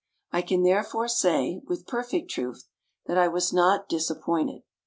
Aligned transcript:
I 0.31 0.41
can 0.41 0.63
therefore 0.63 1.07
say, 1.07 1.61
with 1.67 1.85
perfect 1.85 2.31
truth, 2.31 2.67
that 3.05 3.19
I 3.19 3.27
was 3.27 3.53
not 3.53 3.87
disappointed. 3.87 4.63